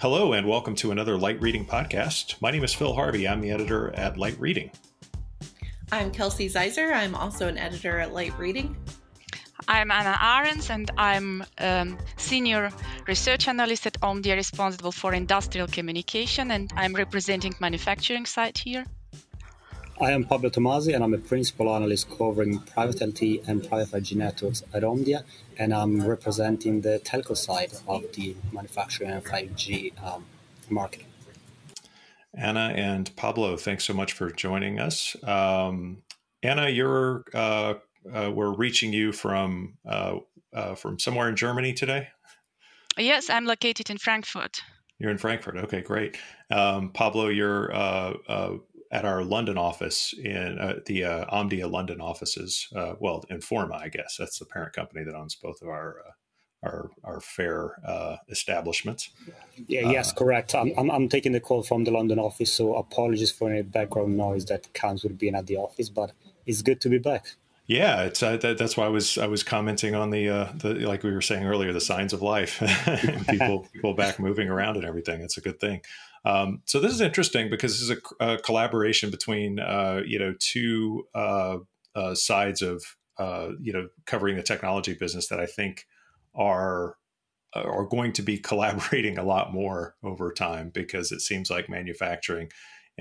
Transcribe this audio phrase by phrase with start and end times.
[0.00, 2.40] Hello, and welcome to another Light Reading podcast.
[2.40, 3.28] My name is Phil Harvey.
[3.28, 4.70] I'm the editor at Light Reading.
[5.92, 6.90] I'm Kelsey Zeiser.
[6.90, 8.74] I'm also an editor at Light Reading.
[9.68, 12.70] I'm Anna Ahrens, and I'm um, senior
[13.06, 18.86] research analyst at Omdia, responsible for industrial communication, and I'm representing manufacturing side here.
[20.02, 24.16] I am Pablo Tomasi, and I'm a principal analyst covering private LTE and private 5G
[24.16, 25.24] networks at Omdia,
[25.58, 30.24] and I'm representing the telco side of the manufacturing and 5G um,
[30.70, 31.04] market.
[32.32, 35.16] Anna and Pablo, thanks so much for joining us.
[35.22, 35.98] Um,
[36.42, 37.74] Anna, you're uh,
[38.10, 40.20] uh, we're reaching you from uh,
[40.54, 42.08] uh from somewhere in Germany today.
[42.96, 44.62] Yes, I'm located in Frankfurt.
[45.00, 45.56] You're in Frankfurt.
[45.56, 46.18] Okay, great.
[46.50, 48.52] Um, Pablo, you're uh, uh,
[48.90, 52.68] at our London office in uh, the uh, Omdia London offices.
[52.74, 56.10] Uh, well, Informa, I guess that's the parent company that owns both of our uh,
[56.62, 59.10] our our fair uh, establishments.
[59.68, 59.90] Yeah.
[59.90, 60.12] Yes.
[60.12, 60.54] correct.
[60.54, 64.16] I'm, I'm, I'm taking the call from the London office, so apologies for any background
[64.16, 66.12] noise that comes with being at the office, but
[66.46, 67.26] it's good to be back.
[67.66, 70.74] Yeah, it's uh, that, that's why I was I was commenting on the uh, the
[70.74, 72.58] like we were saying earlier the signs of life,
[73.30, 75.20] people people back moving around and everything.
[75.20, 75.80] It's a good thing.
[76.24, 80.34] Um, so this is interesting because this is a, a collaboration between uh, you know
[80.38, 81.58] two uh,
[81.94, 82.84] uh, sides of
[83.18, 85.86] uh, you know covering the technology business that I think
[86.34, 86.96] are
[87.56, 91.68] uh, are going to be collaborating a lot more over time because it seems like
[91.68, 92.50] manufacturing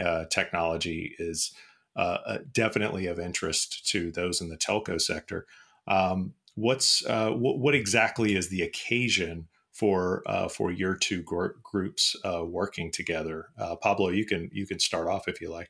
[0.02, 1.54] uh, technology is
[2.54, 5.46] definitely of interest to those in the telco sector.
[5.86, 9.50] Um, what's what, what exactly is the occasion?
[9.80, 13.48] For uh, for your two gr- groups uh, working together.
[13.58, 15.70] Uh, Pablo, you can you can start off if you like.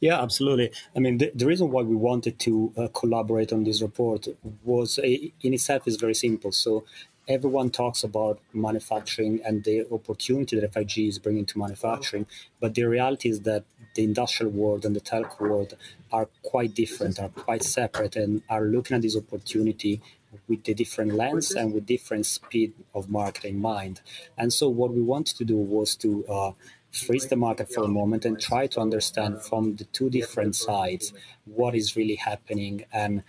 [0.00, 0.70] Yeah, absolutely.
[0.94, 4.28] I mean, the, the reason why we wanted to uh, collaborate on this report
[4.62, 6.52] was a, in itself is very simple.
[6.52, 6.84] So
[7.28, 12.26] everyone talks about manufacturing and the opportunity that 5G is bringing to manufacturing,
[12.60, 13.64] but the reality is that
[13.94, 15.76] the industrial world and the telco world
[16.12, 20.02] are quite different, are quite separate, and are looking at this opportunity
[20.48, 24.00] with a different lens and with different speed of market in mind.
[24.36, 26.52] And so what we wanted to do was to uh,
[26.92, 31.12] freeze the market for a moment and try to understand from the two different sides
[31.44, 33.22] what is really happening and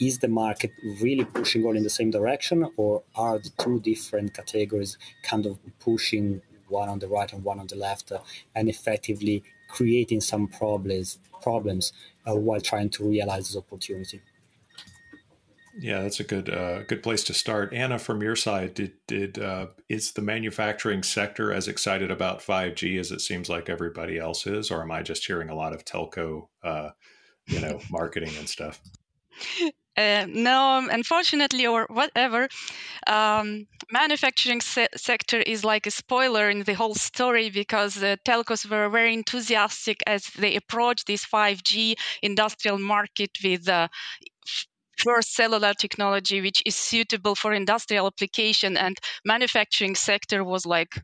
[0.00, 4.34] is the market really pushing all in the same direction or are the two different
[4.34, 8.18] categories kind of pushing one on the right and one on the left uh,
[8.54, 11.92] and effectively creating some problems problems
[12.28, 14.20] uh, while trying to realize this opportunity
[15.78, 17.72] yeah, that's a good uh, good place to start.
[17.74, 22.74] Anna, from your side, did did uh, is the manufacturing sector as excited about five
[22.74, 25.74] G as it seems like everybody else is, or am I just hearing a lot
[25.74, 26.90] of telco, uh,
[27.46, 28.80] you know, marketing and stuff?
[29.96, 32.48] Uh, no, unfortunately, or whatever,
[33.06, 38.68] um, manufacturing se- sector is like a spoiler in the whole story because the telcos
[38.68, 43.88] were very enthusiastic as they approached this 5G industrial market with uh,
[44.98, 50.94] first cellular technology which is suitable for industrial application and manufacturing sector was like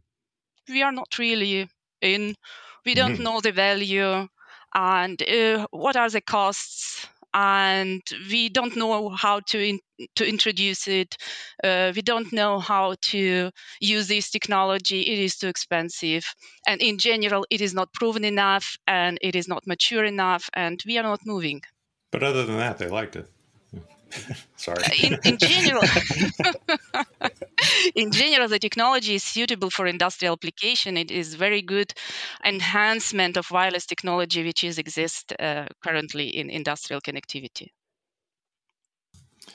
[0.69, 1.69] we are not really
[2.01, 2.35] in
[2.85, 3.23] we don't mm-hmm.
[3.23, 4.27] know the value
[4.75, 9.81] and uh, what are the costs and we don't know how to in,
[10.17, 11.17] to introduce it.
[11.65, 15.01] Uh, we don't know how to use this technology.
[15.03, 16.25] It is too expensive,
[16.67, 20.83] and in general, it is not proven enough, and it is not mature enough, and
[20.87, 21.63] we are not moving.
[22.11, 23.31] But other than that, they liked it.
[24.57, 24.83] Sorry.
[25.03, 25.83] In, in general,
[27.95, 30.97] in general, the technology is suitable for industrial application.
[30.97, 31.93] It is very good
[32.45, 37.69] enhancement of wireless technology, which is exist uh, currently in industrial connectivity.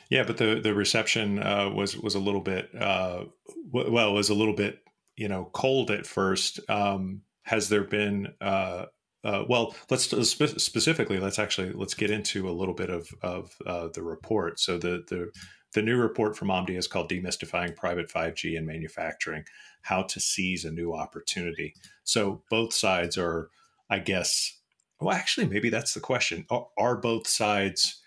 [0.09, 3.25] Yeah, but the the reception uh, was was a little bit uh,
[3.71, 4.81] well, was a little bit
[5.15, 6.59] you know cold at first.
[6.69, 8.85] Um, has there been uh,
[9.23, 13.09] uh, well, let's uh, spe- specifically let's actually let's get into a little bit of
[13.21, 14.59] of uh, the report.
[14.59, 15.31] So the the
[15.73, 19.43] the new report from Omdia is called "Demystifying Private 5G in Manufacturing:
[19.81, 23.49] How to Seize a New Opportunity." So both sides are,
[23.89, 24.59] I guess,
[25.01, 28.01] well, actually, maybe that's the question: Are, are both sides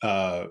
[0.00, 0.46] uh,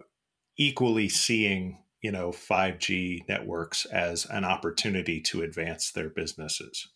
[0.57, 6.89] equally seeing you know 5G networks as an opportunity to advance their businesses?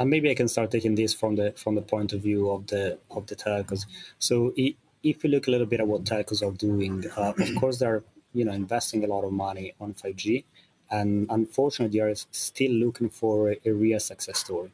[0.00, 2.66] And maybe I can start taking this from the from the point of view of
[2.68, 3.84] the of the telcos.
[4.18, 7.78] So if we look a little bit at what telcos are doing, uh, of course
[7.78, 8.02] they're
[8.32, 10.44] you know investing a lot of money on 5G,
[10.90, 14.72] and unfortunately they are still looking for a, real success story.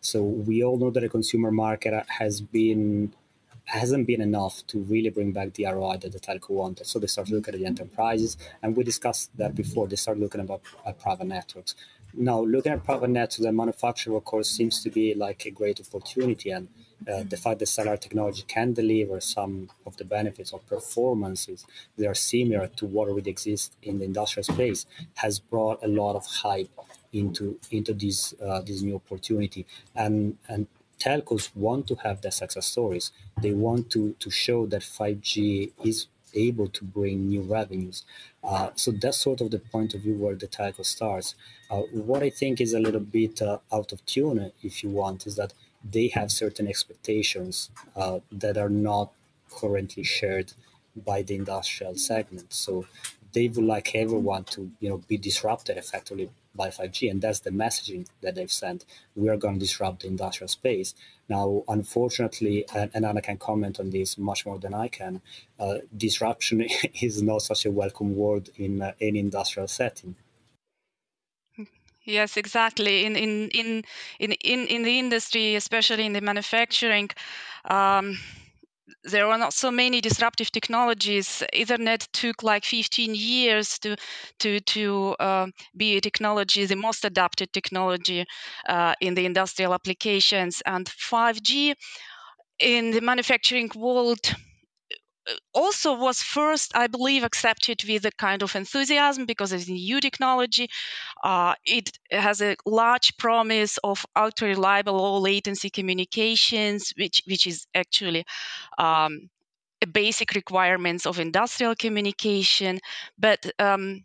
[0.00, 3.14] So we all know that the consumer market has been
[3.64, 6.86] hasn't been enough to really bring back the ROI that the telco wanted.
[6.86, 9.86] So they start looking at the enterprises, and we discussed that before.
[9.86, 11.74] They start looking about at private networks
[12.14, 15.80] now, looking at private nets, the manufacturer, of course, seems to be like a great
[15.80, 16.50] opportunity.
[16.50, 16.68] And
[17.10, 21.66] uh, the fact that cellular technology can deliver some of the benefits of performances
[21.96, 26.14] that are similar to what already exists in the industrial space has brought a lot
[26.16, 26.70] of hype
[27.12, 29.66] into into this uh, this new opportunity.
[29.94, 30.66] And and
[30.98, 33.10] telcos want to have their success stories.
[33.40, 38.04] They want to to show that 5G is able to bring new revenues.
[38.42, 41.34] Uh, so that's sort of the point of view where the title starts.
[41.70, 45.26] Uh, what I think is a little bit uh, out of tune, if you want,
[45.26, 49.12] is that they have certain expectations uh, that are not
[49.50, 50.52] currently shared
[50.94, 52.52] by the industrial segment.
[52.52, 52.86] So
[53.32, 57.50] they would like everyone to, you know, be disrupted effectively by 5G, and that's the
[57.50, 58.84] messaging that they've sent.
[59.16, 60.94] We are going to disrupt the industrial space.
[61.28, 65.22] Now, unfortunately, and, Anna can comment on this much more than I can,
[65.58, 66.66] uh, disruption
[67.00, 70.16] is not such a welcome word in uh, any industrial setting.
[72.04, 73.04] Yes, exactly.
[73.06, 73.84] In in in
[74.18, 77.10] in in, in the industry, especially in the manufacturing.
[77.64, 78.18] Um,
[79.04, 81.42] there are not so many disruptive technologies.
[81.54, 83.96] Ethernet took like 15 years to
[84.40, 85.46] to to uh,
[85.76, 88.24] be a technology, the most adapted technology
[88.68, 91.74] uh, in the industrial applications, and 5G
[92.60, 94.20] in the manufacturing world
[95.54, 100.00] also was first, I believe, accepted with a kind of enthusiasm because it's a new
[100.00, 100.68] technology.
[101.24, 107.66] Uh, it has a large promise of ultra reliable, low latency communications, which which is
[107.74, 108.24] actually
[108.78, 109.30] um,
[109.92, 112.78] basic requirements of industrial communication.
[113.18, 114.04] But um,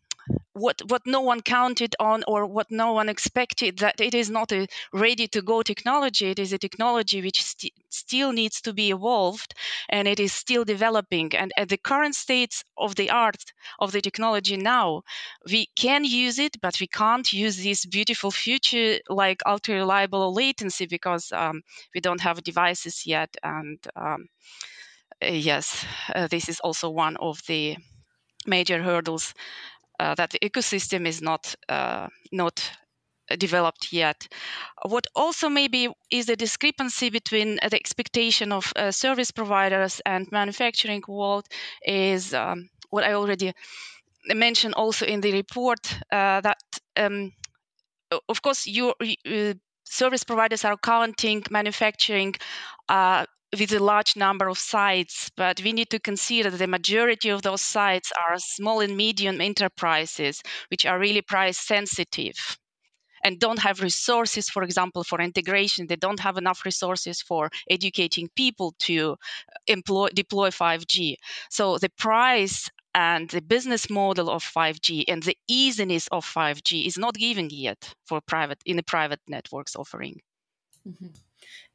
[0.53, 4.51] what what no one counted on or what no one expected that it is not
[4.51, 6.27] a ready to go technology.
[6.31, 9.53] It is a technology which st- still needs to be evolved
[9.89, 11.35] and it is still developing.
[11.35, 13.43] And at the current state of the art
[13.79, 15.03] of the technology now
[15.49, 20.85] we can use it but we can't use this beautiful future like ultra reliable latency
[20.87, 21.61] because um,
[21.93, 23.35] we don't have devices yet.
[23.43, 24.27] And um,
[25.21, 27.77] yes uh, this is also one of the
[28.45, 29.33] major hurdles
[29.99, 32.71] uh, that the ecosystem is not uh, not
[33.37, 34.27] developed yet.
[34.83, 41.03] What also maybe is a discrepancy between the expectation of uh, service providers and manufacturing
[41.07, 41.45] world
[41.85, 43.53] is um, what I already
[44.27, 45.79] mentioned also in the report
[46.11, 46.57] uh, that
[46.95, 47.33] um,
[48.29, 49.53] of course you uh,
[49.85, 52.35] service providers are counting manufacturing
[52.89, 53.25] uh,
[53.57, 57.41] with a large number of sites, but we need to consider that the majority of
[57.41, 62.57] those sites are small and medium enterprises, which are really price sensitive
[63.23, 65.87] and don't have resources, for example, for integration.
[65.87, 69.17] They don't have enough resources for educating people to
[69.65, 71.15] employ, deploy 5G.
[71.49, 76.97] So the price and the business model of 5G and the easiness of 5G is
[76.97, 80.21] not given yet for private in the private networks offering.
[80.87, 81.07] Mm-hmm.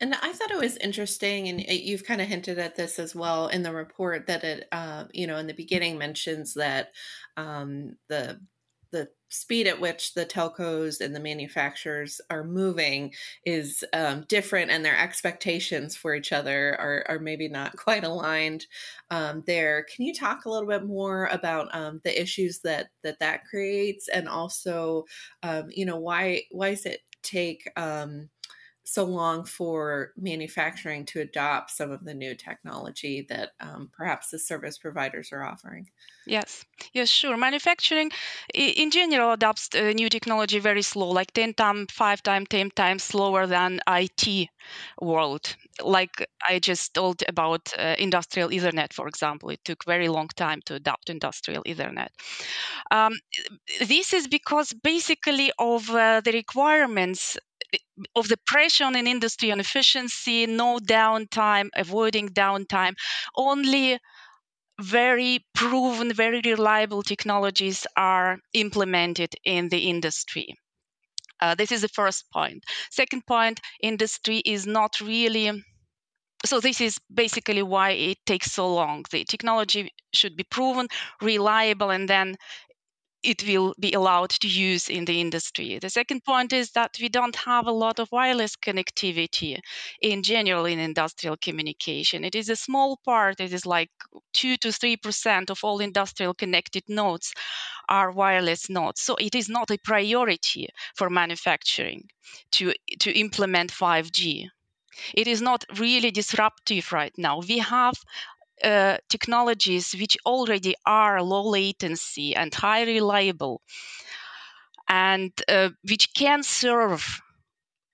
[0.01, 3.49] And I thought it was interesting, and you've kind of hinted at this as well
[3.49, 6.93] in the report that it, uh, you know, in the beginning mentions that
[7.37, 8.41] um, the
[8.91, 13.11] the speed at which the telcos and the manufacturers are moving
[13.47, 18.67] is um, different and their expectations for each other are, are maybe not quite aligned
[19.11, 19.85] um, there.
[19.85, 24.09] Can you talk a little bit more about um, the issues that that that creates
[24.09, 25.05] and also
[25.43, 28.29] um, you know why why does it take um,
[28.85, 34.39] so long for manufacturing to adopt some of the new technology that um, perhaps the
[34.39, 35.89] service providers are offering?
[36.25, 37.37] Yes, yes, sure.
[37.37, 38.11] Manufacturing
[38.55, 43.03] in general adopts uh, new technology very slow, like 10 times, 5 times, 10 times
[43.03, 44.49] slower than IT
[45.01, 45.57] world.
[45.83, 50.61] Like I just told about uh, industrial Ethernet, for example, it took very long time
[50.67, 52.09] to adopt industrial Ethernet.
[52.91, 53.13] Um,
[53.87, 57.37] this is because basically of uh, the requirements
[58.17, 62.95] of the pressure on an industry on efficiency, no downtime, avoiding downtime,
[63.37, 63.99] only
[64.81, 70.57] very proven, very reliable technologies are implemented in the industry.
[71.41, 72.65] Uh, this is the first point.
[72.91, 75.65] Second point industry is not really.
[76.45, 79.05] So, this is basically why it takes so long.
[79.11, 80.89] The technology should be proven,
[81.21, 82.37] reliable, and then
[83.23, 85.79] it will be allowed to use in the industry.
[85.79, 89.59] The second point is that we don't have a lot of wireless connectivity
[90.01, 92.25] in general in industrial communication.
[92.25, 93.91] It is a small part, it is like
[94.35, 97.33] 2 to 3% of all industrial connected nodes
[97.89, 99.01] are wireless nodes.
[99.01, 102.09] So it is not a priority for manufacturing
[102.53, 104.49] to, to implement 5G.
[105.15, 107.41] It is not really disruptive right now.
[107.41, 107.95] We have
[108.63, 113.61] uh, technologies which already are low latency and high reliable
[114.89, 117.21] and uh, which can serve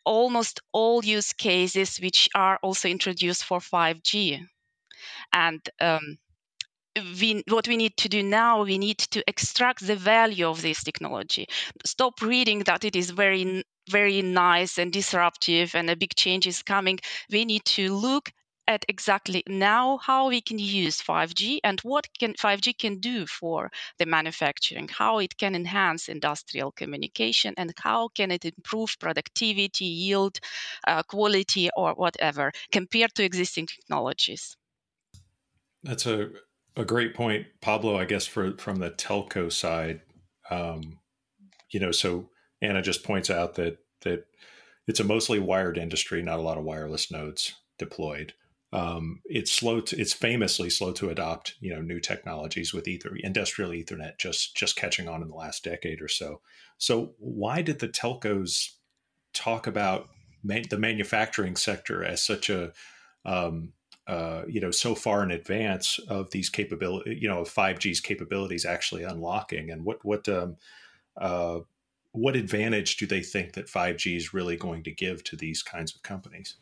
[0.05, 4.41] almost all use cases which are also introduced for 5G.
[5.33, 6.19] And um,
[7.21, 10.83] we, what we need to do now, we need to extract the value of this
[10.83, 11.47] technology.
[11.85, 16.63] Stop reading that it is very, very nice and disruptive and a big change is
[16.63, 16.99] coming.
[17.31, 18.33] We need to look
[18.69, 23.71] at exactly now how we can use 5G and what can 5G can do for
[23.99, 30.39] the manufacturing, how it can enhance industrial communication, and how can it improve productivity, yield,
[30.87, 34.57] uh, quality, or whatever compared to existing technologies.
[35.83, 36.31] That's a
[36.77, 37.99] a great point, Pablo.
[37.99, 40.03] I guess for from the telco side,
[40.51, 40.99] um,
[41.71, 42.29] you know, so
[42.61, 44.27] Anna just points out that that
[44.87, 48.35] it's a mostly wired industry, not a lot of wireless nodes deployed
[48.73, 53.17] um, it's slow to it's famously slow to adopt you know new technologies with ether
[53.21, 56.41] industrial ethernet just just catching on in the last decade or so.
[56.77, 58.73] So why did the telcos
[59.33, 60.09] talk about
[60.45, 62.73] the manufacturing sector as such a
[63.25, 63.73] um,
[64.07, 68.67] uh, you know so far in advance of these capability you know of 5g's capabilities
[68.67, 69.71] actually unlocking?
[69.71, 70.57] And what what um,
[71.17, 71.61] uh,
[72.13, 75.95] what advantage do they think that 5g is really going to give to these kinds
[75.95, 76.57] of companies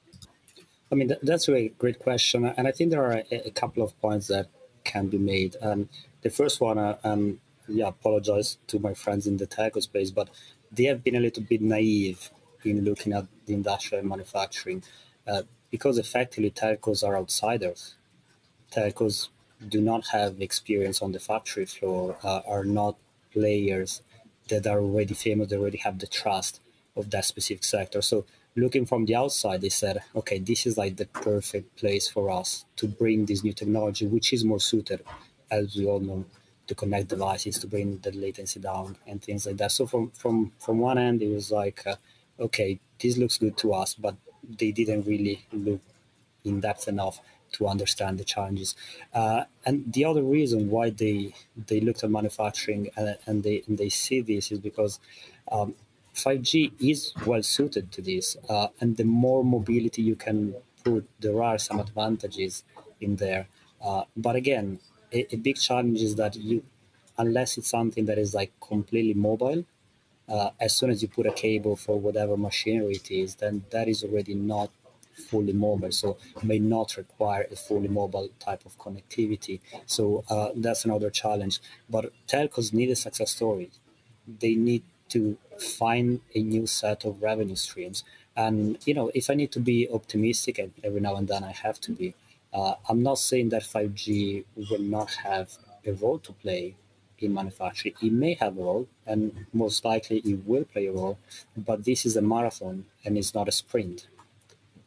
[0.91, 2.45] I mean, that's a great question.
[2.57, 4.47] And I think there are a, a couple of points that
[4.85, 5.57] can be made.
[5.61, 5.89] Um,
[6.23, 10.29] the first one, uh, um, yeah, apologize to my friends in the telco space, but
[10.71, 12.31] they have been a little bit naive
[12.65, 14.83] in looking at the industrial manufacturing
[15.27, 17.97] uh, because effectively telcos are outsiders.
[18.73, 19.29] Telcos
[19.69, 22.97] do not have experience on the factory floor, uh, are not
[23.33, 24.03] players
[24.49, 26.61] that are already famous, they already have the trust
[26.95, 28.01] of that specific sector.
[28.01, 28.25] So
[28.57, 32.65] looking from the outside, they said, okay, this is like the perfect place for us
[32.77, 35.05] to bring this new technology, which is more suited,
[35.51, 36.25] as we all know,
[36.67, 39.73] to connect devices, to bring the latency down and things like that.
[39.73, 41.97] So from from from one end, it was like, uh,
[42.41, 45.81] okay, this looks good to us, but they didn't really look
[46.45, 47.21] in depth enough
[47.53, 48.75] to understand the challenges.
[49.13, 53.63] Uh, and the other reason why they they looked at manufacturing and, uh, and they
[53.67, 54.99] and they see this is because
[55.51, 55.75] um,
[56.17, 61.43] 5G is well suited to this, uh, and the more mobility you can put, there
[61.43, 62.65] are some advantages
[63.01, 63.49] in there.
[63.85, 64.81] Uh, but again,
[65.13, 66.65] a, a, big challenge is that you,
[67.19, 69.65] unless it's something that is like completely mobile,
[70.29, 73.87] uh, as soon as you put a cable for whatever machinery it is, then that
[73.87, 74.71] is already not
[75.29, 79.61] fully mobile, so may not require a fully mobile type of connectivity.
[79.87, 81.61] So uh, that's another challenge.
[81.89, 83.71] But telcos need a success story.
[84.27, 88.05] They need to find a new set of revenue streams.
[88.37, 91.53] And you know, if I need to be optimistic, and every now and then I
[91.53, 92.15] have to be,
[92.53, 96.77] uh, I'm not saying that 5G will not have a role to play
[97.19, 97.95] in manufacturing.
[98.03, 101.19] It may have a role, and most likely it will play a role,
[101.57, 104.07] but this is a marathon and it's not a sprint.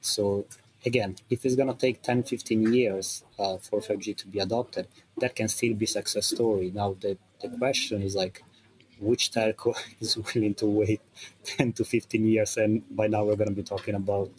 [0.01, 0.45] So
[0.85, 4.87] again, if it's going to take 10, 15 years uh, for 5G to be adopted,
[5.17, 6.71] that can still be a success story.
[6.73, 8.43] Now, the, the question is like,
[8.99, 11.01] which telco is willing to wait
[11.43, 14.29] 10 to 15 years and by now we're going to be talking about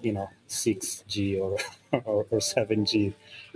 [0.00, 1.58] you know 6g or
[2.04, 3.14] or, or 7g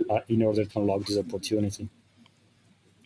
[0.09, 1.89] uh, in order to unlock this opportunity.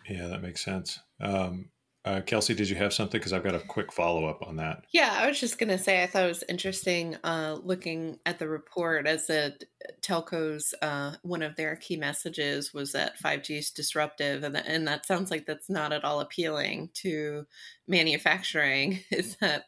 [0.10, 1.00] Yeah that makes sense.
[1.20, 1.70] Um,
[2.08, 3.20] uh, Kelsey, did you have something?
[3.20, 4.86] Because I've got a quick follow up on that.
[4.94, 8.40] Yeah, I was just going to say I thought it was interesting uh, looking at
[8.40, 9.54] the report as a
[10.02, 10.74] telcos.
[10.82, 15.30] Uh, one of their key messages was that 5G is disruptive, and, and that sounds
[15.30, 17.46] like that's not at all appealing to
[17.90, 19.00] manufacturing.
[19.12, 19.66] Is that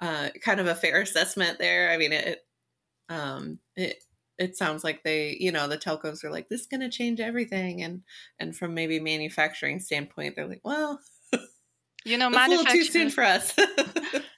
[0.00, 1.90] uh, kind of a fair assessment there?
[1.90, 2.40] I mean, it
[3.10, 4.02] um, it
[4.38, 7.20] it sounds like they you know the telcos are like this is going to change
[7.20, 8.02] everything and
[8.38, 10.98] and from maybe manufacturing standpoint they're like well
[12.04, 12.74] you know, That's manufacturers.
[12.74, 13.54] A little too soon for us.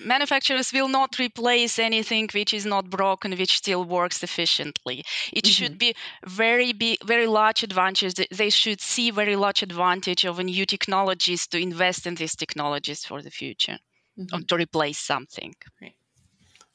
[0.00, 5.02] manufacturers will not replace anything which is not broken which still works efficiently
[5.32, 5.50] it mm-hmm.
[5.50, 5.94] should be
[6.26, 11.58] very big very large advantage they should see very large advantage of new technologies to
[11.58, 13.78] invest in these technologies for the future
[14.18, 14.36] mm-hmm.
[14.36, 15.94] or to replace something right.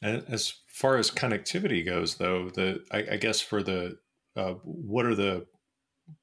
[0.02, 3.98] as far as connectivity goes though the i, I guess for the
[4.36, 5.46] uh, what are the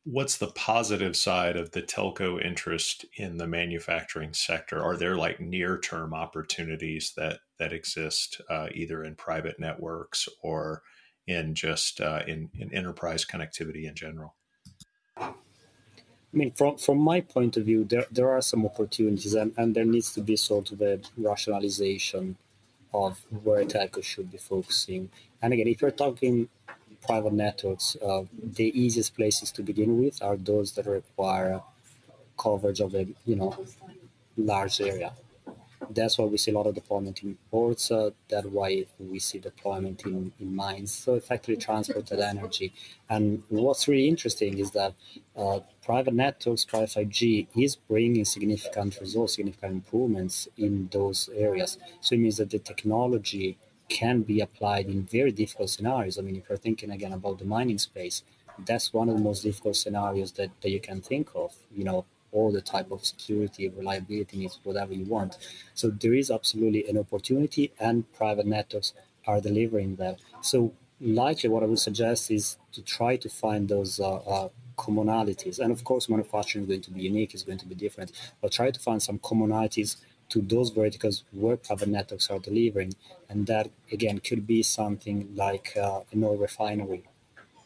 [0.05, 4.83] what's the positive side of the telco interest in the manufacturing sector?
[4.83, 10.83] Are there like near term opportunities that that exist uh, either in private networks or
[11.27, 14.35] in just uh, in, in enterprise connectivity in general?
[15.17, 19.75] I mean, from, from my point of view, there, there are some opportunities, and, and
[19.75, 22.37] there needs to be sort of a rationalization
[22.93, 25.11] of where telco should be focusing.
[25.41, 26.49] And again, if you're talking
[27.07, 31.63] private networks, uh, the easiest places to begin with are those that require
[32.37, 33.57] coverage of a you know
[34.37, 35.13] large area
[35.91, 37.91] that's why we see a lot of deployment in ports.
[37.91, 40.93] Uh, that's why we see deployment in, in mines.
[40.93, 42.73] So effectively transported energy.
[43.09, 44.95] And what's really interesting is that
[45.37, 51.79] uh, private networks, private 5G is bringing significant results, significant improvements in those areas.
[52.01, 56.19] So it means that the technology can be applied in very difficult scenarios.
[56.19, 58.23] I mean, if you're thinking again about the mining space,
[58.67, 61.55] that's one of the most difficult scenarios that, that you can think of.
[61.75, 65.39] You know, all the type of security, reliability needs, whatever you want.
[65.75, 68.93] So there is absolutely an opportunity, and private networks
[69.27, 70.19] are delivering that.
[70.41, 75.59] So likely, what I would suggest is to try to find those uh, uh, commonalities.
[75.59, 78.53] And of course, manufacturing is going to be unique, is going to be different, but
[78.53, 79.97] try to find some commonalities
[80.35, 82.93] to those verticals where private networks are delivering.
[83.29, 87.05] And that, again, could be something like uh, an oil refinery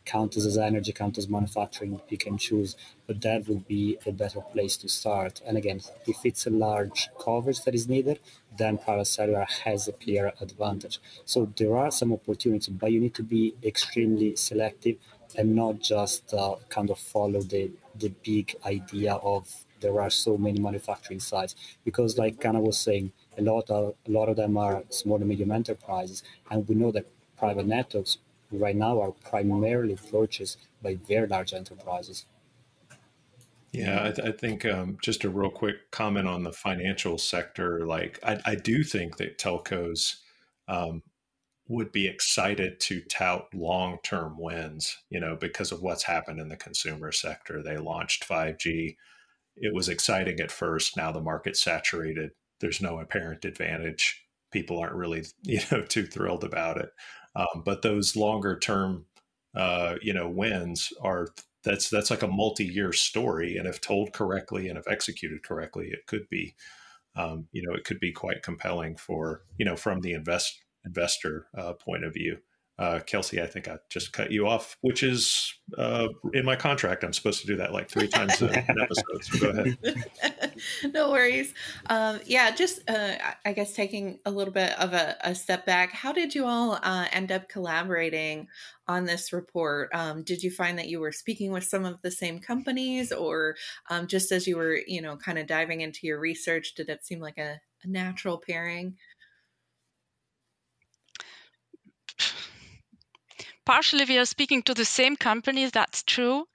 [0.05, 4.75] counters as energy, counters manufacturing, you can choose, but that would be a better place
[4.79, 5.43] to start.
[5.47, 8.19] And again, if it's a large coverage that is needed,
[8.57, 10.99] then private cellular has a clear advantage.
[11.27, 14.97] So there are some opportunities, but you need to be extremely selective
[15.37, 20.37] and not just uh, kind of follow the, the big idea of there are so
[20.37, 21.55] many manufacturing sites
[21.85, 25.29] because like Anna was saying, a lot of a lot of them are small and
[25.29, 27.07] medium enterprises, and we know that
[27.37, 28.19] private networks
[28.51, 32.25] right now are primarily purchased by very large enterprises.
[33.73, 37.87] Yeah, I, th- I think um, just a real quick comment on the financial sector.
[37.87, 40.17] Like, I, I do think that telcos
[40.69, 41.03] um,
[41.69, 46.49] would be excited to tout long term wins, you know, because of what's happened in
[46.49, 47.63] the consumer sector.
[47.63, 48.97] They launched 5G.
[49.61, 50.97] It was exciting at first.
[50.97, 52.31] Now the market's saturated.
[52.61, 54.25] There's no apparent advantage.
[54.53, 56.91] People aren't really, you know, too thrilled about it.
[57.37, 59.07] Um, but those longer term,
[59.55, 61.29] uh, you know, wins are
[61.65, 66.07] that's that's like a multi-year story, and if told correctly and if executed correctly, it
[66.07, 66.55] could be,
[67.17, 71.47] um, you know, it could be quite compelling for you know from the invest investor
[71.57, 72.39] uh, point of view.
[72.79, 77.03] Uh, Kelsey, I think I just cut you off, which is uh, in my contract.
[77.03, 79.25] I'm supposed to do that like three times an episode.
[79.25, 80.61] So go ahead.
[80.95, 81.55] no worries.
[81.87, 83.15] Um, yeah, just uh,
[83.45, 85.91] I guess taking a little bit of a, a step back.
[85.93, 88.47] How did you all uh, end up collaborating
[88.87, 89.91] on this report?
[89.93, 93.57] Um, did you find that you were speaking with some of the same companies, or
[93.91, 97.05] um, just as you were, you know, kind of diving into your research, did it
[97.05, 98.97] seem like a, a natural pairing?
[103.69, 106.47] Partially we are speaking to the same companies, that's true.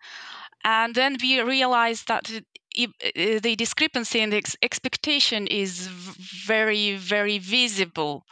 [0.65, 2.39] And then we realized that uh,
[3.41, 8.25] the discrepancy in the expectation is very, very visible.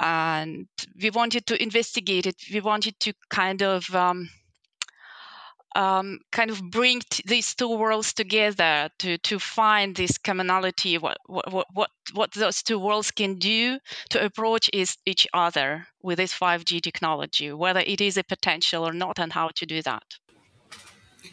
[0.00, 0.68] And
[1.00, 2.36] we wanted to investigate it.
[2.52, 4.30] We wanted to kind of um,
[5.74, 11.18] um, kind of bring t- these two worlds together to to find this commonality what
[11.26, 13.78] what what what those two worlds can do
[14.10, 18.92] to approach is each other with this 5G technology whether it is a potential or
[18.92, 20.04] not and how to do that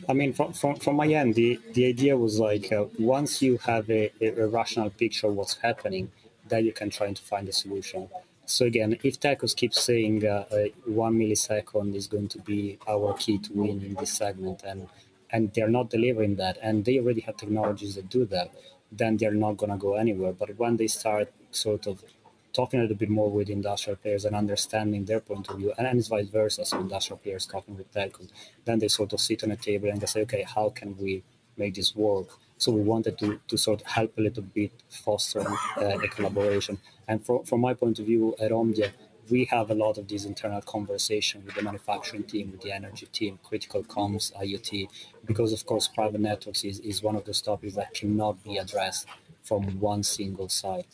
[0.08, 3.58] I mean, from, from, from my end, the, the idea was like uh, once you
[3.60, 6.12] have a, a, rational picture of what's happening,
[6.47, 8.08] then you can try to find a solution.
[8.51, 13.13] So again, if telcos keeps saying uh, uh, one millisecond is going to be our
[13.13, 14.89] key to win in this segment, and
[15.31, 18.51] and they're not delivering that, and they already have technologies that do that,
[18.91, 20.33] then they're not going to go anywhere.
[20.33, 22.03] But when they start sort of
[22.51, 25.97] talking a little bit more with industrial players and understanding their point of view, and,
[25.97, 28.29] it's vice versa, so industrial players talking with telcos,
[28.65, 31.23] then they sort of sit on a table and they say, okay, how can we
[31.55, 32.27] make this work?
[32.57, 35.45] So we wanted to, to sort of help a little bit foster
[35.77, 36.77] uh, a collaboration.
[37.12, 38.89] And for, from my point of view at Omdia,
[39.30, 43.06] we have a lot of these internal conversation with the manufacturing team, with the energy
[43.08, 44.88] team, critical comms, IoT,
[45.26, 49.08] because of course private networks is, is one of those topics that cannot be addressed
[49.43, 50.86] from one single side.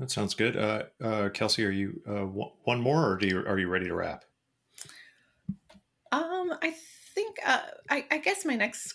[0.00, 0.56] That sounds good.
[0.56, 2.24] Uh, uh, Kelsey, are you uh,
[2.64, 4.24] one more, or do you are you ready to wrap?
[6.10, 6.74] Um, I
[7.14, 8.94] think uh, I, I guess my next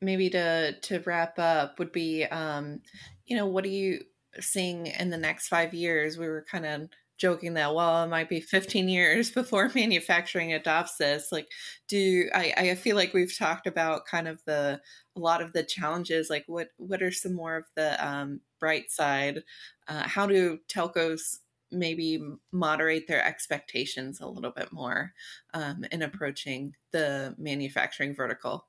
[0.00, 2.80] maybe to to wrap up would be um,
[3.26, 4.00] you know what are you
[4.40, 6.18] seeing in the next five years?
[6.18, 10.96] We were kind of joking that well it might be 15 years before manufacturing adopts
[10.96, 11.46] this like
[11.86, 14.80] do I, I feel like we've talked about kind of the
[15.14, 18.90] a lot of the challenges like what what are some more of the um, bright
[18.90, 19.44] side
[19.86, 21.36] uh, how do telcos
[21.74, 22.20] maybe
[22.52, 25.12] moderate their expectations a little bit more
[25.52, 28.66] um, in approaching the manufacturing vertical?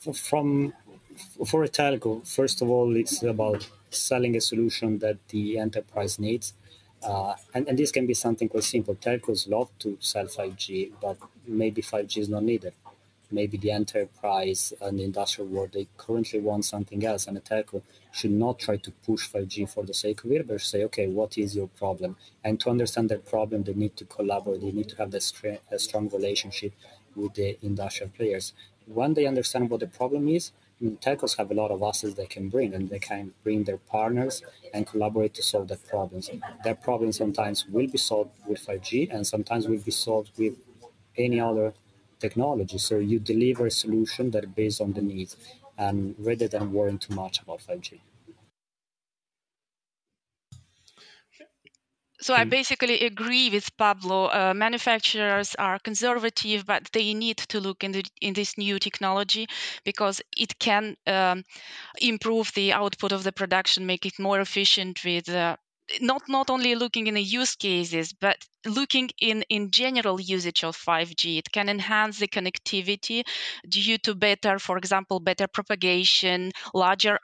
[0.00, 0.72] From
[1.46, 6.54] for a telco, first of all, it's about selling a solution that the enterprise needs.
[7.02, 8.94] Uh, and, and this can be something quite simple.
[8.94, 12.72] Telcos love to sell 5G, but maybe 5G is not needed.
[13.30, 17.82] maybe the enterprise and the industrial world they currently want something else, and a telco
[18.12, 21.38] should not try to push 5G for the sake of it, but say, okay, what
[21.38, 22.16] is your problem?
[22.44, 24.60] And to understand their problem, they need to collaborate.
[24.62, 26.72] They need to have a strong relationship
[27.14, 28.52] with the industrial players.
[28.92, 30.50] When they understand what the problem is,
[30.80, 33.64] I mean, telcos have a lot of assets they can bring, and they can bring
[33.64, 34.42] their partners
[34.74, 36.28] and collaborate to solve that problems.
[36.64, 40.54] That problem sometimes will be solved with 5G, and sometimes will be solved with
[41.16, 41.72] any other
[42.18, 42.78] technology.
[42.78, 45.36] So you deliver a solution that is based on the needs,
[45.78, 48.00] and rather than worrying too much about 5G.
[52.22, 54.26] So I basically agree with Pablo.
[54.26, 59.46] Uh, manufacturers are conservative, but they need to look in the in this new technology
[59.84, 61.44] because it can um,
[62.00, 65.28] improve the output of the production, make it more efficient with.
[65.28, 65.56] Uh,
[66.00, 70.76] not not only looking in the use cases but looking in in general usage of
[70.76, 73.24] 5g it can enhance the connectivity
[73.68, 77.18] due to better for example better propagation larger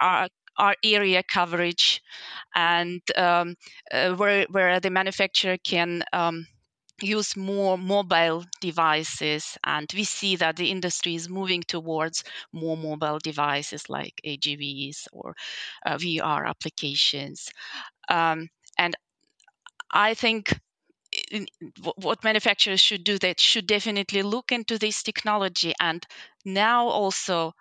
[0.59, 2.03] our area coverage
[2.55, 3.57] and um,
[3.93, 6.47] uh, where, where the manufacturer can um,
[7.03, 9.59] use more mobile devices.
[9.65, 15.35] And we see that the industry is moving towards more mobile devices like agvs or
[15.85, 17.51] uh, vr applications.
[18.09, 18.97] Um, and
[19.91, 20.59] i think
[21.31, 21.47] in,
[21.97, 26.07] what manufacturers should do that should definitely look into this technology and
[26.45, 27.55] now also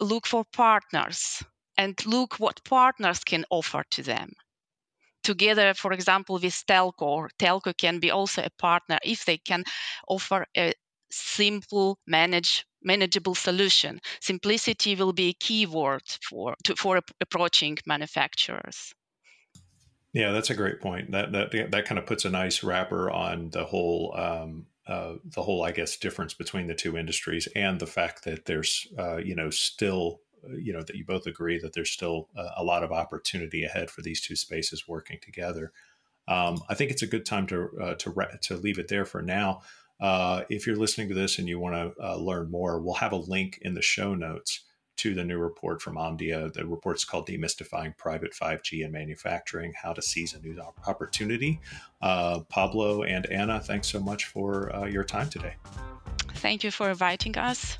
[0.00, 1.42] look for partners
[1.80, 4.28] and look what partners can offer to them.
[5.22, 9.64] Together, for example, with Telco, Telco can be also a partner if they can
[10.06, 10.74] offer a
[11.10, 13.98] simple, manage, manageable solution.
[14.20, 18.92] Simplicity will be a key word for, to, for approaching manufacturers.
[20.12, 21.12] Yeah, that's a great point.
[21.12, 25.42] That that that kind of puts a nice wrapper on the whole um, uh, the
[25.42, 29.36] whole, I guess, difference between the two industries and the fact that there's, uh, you
[29.36, 30.20] know, still
[30.56, 33.90] you know that you both agree that there's still a, a, lot of opportunity ahead
[33.90, 35.72] for these two spaces working together.
[36.28, 39.04] Um, I think it's a good time to uh, to re- to leave it there
[39.04, 39.62] for now.
[40.00, 43.12] Uh, if you're listening to this and you want to uh, learn more, we'll have
[43.12, 44.64] a link in the show notes
[45.00, 46.52] to the new report from Omdia.
[46.52, 51.58] The report's called Demystifying Private 5G and Manufacturing How to Seize a New Opportunity.
[52.02, 55.54] Uh, Pablo and Anna, thanks so much for uh, your time today.
[56.34, 57.78] Thank you for inviting us.